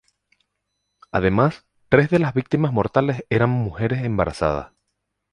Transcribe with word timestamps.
Además, 1.11 1.67
tres 1.87 2.09
de 2.09 2.17
las 2.17 2.33
víctimas 2.33 2.73
mortales 2.73 3.23
eran 3.29 3.51
mujeres 3.51 4.03
embarazadas. 4.03 4.73